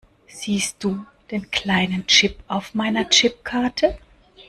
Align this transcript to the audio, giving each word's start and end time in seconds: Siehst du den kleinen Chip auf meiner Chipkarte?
Siehst 0.25 0.83
du 0.83 1.05
den 1.29 1.51
kleinen 1.51 2.07
Chip 2.07 2.39
auf 2.47 2.73
meiner 2.73 3.07
Chipkarte? 3.09 3.99